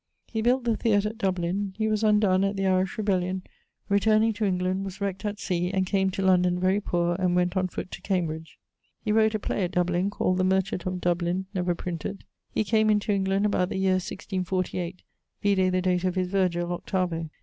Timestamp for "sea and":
5.39-5.85